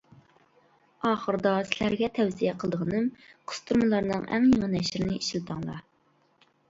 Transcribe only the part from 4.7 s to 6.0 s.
نەشرىنى ئىشلىتىڭلار.